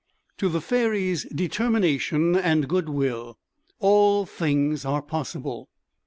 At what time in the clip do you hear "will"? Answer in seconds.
2.89-3.37